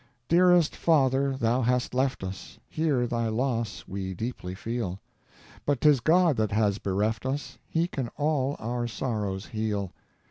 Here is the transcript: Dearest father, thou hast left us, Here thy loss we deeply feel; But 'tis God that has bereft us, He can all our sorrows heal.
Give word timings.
Dearest 0.27 0.75
father, 0.75 1.37
thou 1.37 1.61
hast 1.61 1.93
left 1.93 2.23
us, 2.23 2.57
Here 2.67 3.05
thy 3.05 3.27
loss 3.27 3.87
we 3.87 4.15
deeply 4.15 4.55
feel; 4.55 4.99
But 5.63 5.79
'tis 5.79 5.99
God 5.99 6.37
that 6.37 6.51
has 6.51 6.79
bereft 6.79 7.23
us, 7.23 7.59
He 7.67 7.87
can 7.87 8.07
all 8.17 8.55
our 8.57 8.87
sorrows 8.87 9.45
heal. 9.45 9.91